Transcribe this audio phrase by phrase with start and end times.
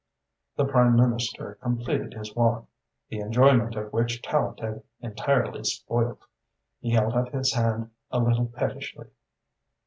[0.55, 2.65] The Prime Minister completed his walk,
[3.09, 6.21] the enjoyment of which Tallente had entirely spoilt.
[6.79, 9.09] He held out his hand a little pettishly.